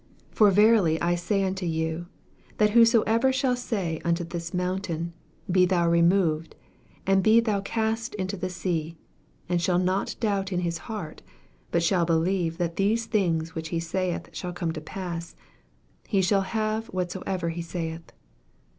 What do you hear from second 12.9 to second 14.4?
things which he saith